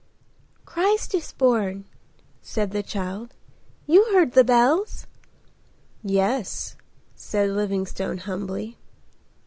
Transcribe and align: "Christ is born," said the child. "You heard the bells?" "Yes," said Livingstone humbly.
"Christ 0.65 1.13
is 1.13 1.31
born," 1.31 1.85
said 2.41 2.71
the 2.71 2.81
child. 2.81 3.35
"You 3.85 4.05
heard 4.05 4.31
the 4.31 4.43
bells?" 4.43 5.05
"Yes," 6.01 6.75
said 7.13 7.51
Livingstone 7.51 8.17
humbly. 8.17 8.79